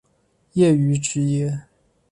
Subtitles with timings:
[0.53, 1.61] 业余职业